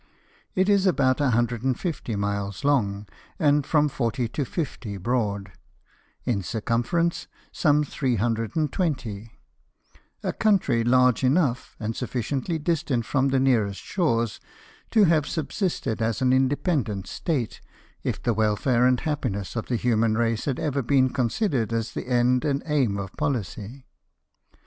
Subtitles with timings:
[0.55, 3.05] It is about 150 miles long,
[3.37, 5.51] and from 40 to 50 broad;
[6.25, 9.31] in circumference, some 320—
[10.23, 14.39] a country large enough, and sufficiently distant from the nearest shores,
[14.89, 17.61] to have subsisted as an independent State,
[18.01, 22.07] if the welfare and happiness of the human race had ever been considered as the
[22.07, 23.85] end and aim of policy.